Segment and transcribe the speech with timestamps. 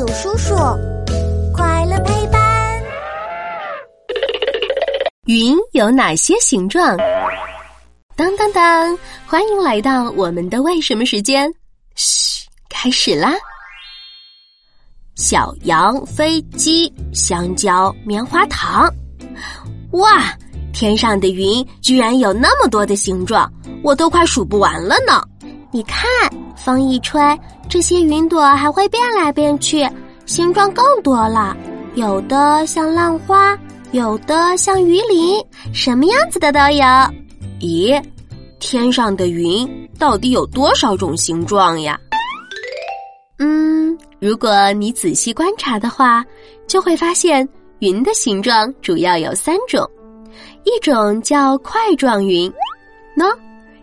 [0.00, 0.54] 有叔叔，
[1.52, 2.82] 快乐陪伴。
[5.26, 6.96] 云有哪些形状？
[8.16, 8.98] 当当当！
[9.26, 11.52] 欢迎来到我们的为什么时间。
[11.96, 13.34] 嘘，开始啦！
[15.16, 18.90] 小羊、飞机、香蕉、棉花糖。
[19.90, 20.34] 哇，
[20.72, 23.52] 天上的云居然有那么多的形状，
[23.84, 25.22] 我都快数不完了呢。
[25.72, 26.04] 你看，
[26.56, 27.20] 风一吹，
[27.68, 29.88] 这些云朵还会变来变去，
[30.26, 31.56] 形状更多了。
[31.94, 33.56] 有的像浪花，
[33.92, 35.40] 有的像鱼鳞，
[35.72, 36.84] 什么样子的都有。
[37.60, 38.02] 咦，
[38.58, 41.96] 天上的云到底有多少种形状呀？
[43.38, 46.24] 嗯，如果你仔细观察的话，
[46.66, 47.48] 就会发现
[47.78, 49.88] 云的形状主要有三种，
[50.64, 52.52] 一种叫块状云，
[53.16, 53.32] 喏。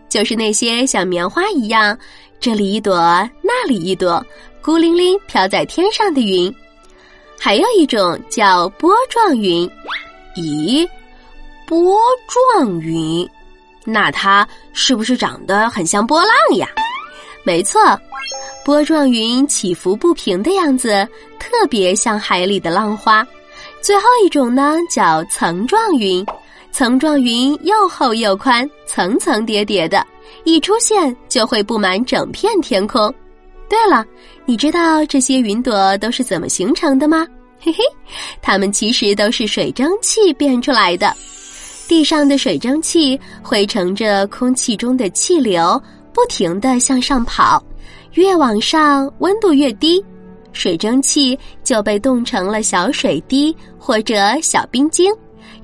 [0.08, 1.96] 就是那些像棉花一样，
[2.40, 2.96] 这里一朵，
[3.42, 4.24] 那里一朵，
[4.62, 6.54] 孤零零飘在天上的云。
[7.38, 9.70] 还有一种叫波状云，
[10.36, 10.88] 咦，
[11.66, 12.00] 波
[12.56, 13.28] 状云，
[13.84, 16.68] 那它是不是长得很像波浪呀？
[17.44, 17.80] 没错，
[18.64, 21.06] 波状云起伏不平的样子，
[21.38, 23.26] 特别像海里的浪花。
[23.80, 26.26] 最后一种呢，叫层状云。
[26.70, 30.06] 层状云又厚又宽，层层叠叠的，
[30.44, 33.12] 一出现就会布满整片天空。
[33.68, 34.04] 对了，
[34.46, 37.26] 你知道这些云朵都是怎么形成的吗？
[37.60, 37.82] 嘿嘿，
[38.40, 41.12] 它们其实都是水蒸气变出来的。
[41.88, 47.62] 地上的水蒸气会乘着空气中的气流，不停地向上跑，
[48.12, 50.04] 越往上温度越低，
[50.52, 55.12] 水蒸气就被冻成了小水滴或者小冰晶。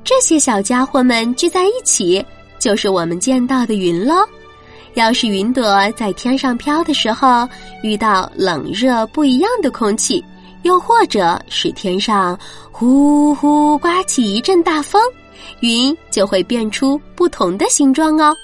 [0.05, 2.23] 这些小家伙们聚在一起，
[2.59, 4.17] 就是我们见到的云喽。
[4.93, 7.49] 要是云朵在天上飘的时候
[7.83, 10.23] 遇到冷热不一样的空气，
[10.63, 12.39] 又或者是天上
[12.71, 15.01] 呼呼刮起一阵大风，
[15.61, 18.37] 云就会变出不同的形状哦。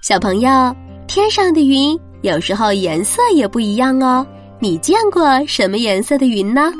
[0.00, 0.74] 小朋友，
[1.06, 4.26] 天上的云有时候颜色也不一样哦。
[4.58, 6.72] 你见过什么颜色的云呢？